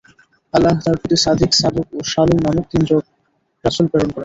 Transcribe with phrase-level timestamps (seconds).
[0.53, 3.01] আল্লাহ তার প্রতি সাদিক, সাদূক ও শালুম নামক তিনজন
[3.63, 4.19] রাসূল প্রেরণ করেন।